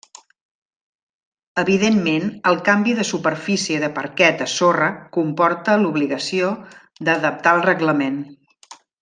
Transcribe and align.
Evidentment 1.63 2.25
el 2.51 2.57
canvi 2.69 2.95
de 3.01 3.05
superfície 3.09 3.83
de 3.83 3.91
parquet 3.99 4.41
a 4.47 4.49
sorra 4.55 4.89
comporta 5.19 5.77
l’obligació 5.85 6.51
d’adaptar 7.11 7.55
el 7.61 7.63
reglament. 7.71 8.19